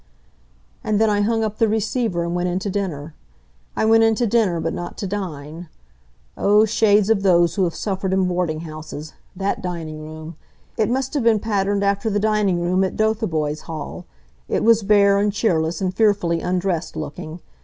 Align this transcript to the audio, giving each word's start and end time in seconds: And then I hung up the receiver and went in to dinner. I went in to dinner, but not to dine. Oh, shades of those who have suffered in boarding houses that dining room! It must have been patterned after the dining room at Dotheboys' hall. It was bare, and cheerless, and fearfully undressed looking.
And 0.83 0.99
then 0.99 1.11
I 1.11 1.21
hung 1.21 1.43
up 1.43 1.59
the 1.59 1.67
receiver 1.67 2.23
and 2.23 2.33
went 2.33 2.49
in 2.49 2.57
to 2.57 2.71
dinner. 2.71 3.13
I 3.75 3.85
went 3.85 4.03
in 4.03 4.15
to 4.15 4.25
dinner, 4.25 4.59
but 4.59 4.73
not 4.73 4.97
to 4.97 5.05
dine. 5.05 5.69
Oh, 6.35 6.65
shades 6.65 7.11
of 7.11 7.21
those 7.21 7.53
who 7.53 7.65
have 7.65 7.75
suffered 7.75 8.11
in 8.11 8.27
boarding 8.27 8.61
houses 8.61 9.13
that 9.35 9.61
dining 9.61 10.01
room! 10.01 10.37
It 10.75 10.89
must 10.89 11.13
have 11.13 11.21
been 11.21 11.39
patterned 11.39 11.83
after 11.83 12.09
the 12.09 12.19
dining 12.19 12.61
room 12.61 12.83
at 12.83 12.97
Dotheboys' 12.97 13.65
hall. 13.69 14.07
It 14.49 14.63
was 14.63 14.81
bare, 14.81 15.19
and 15.19 15.31
cheerless, 15.31 15.81
and 15.81 15.93
fearfully 15.93 16.41
undressed 16.41 16.95
looking. 16.95 17.39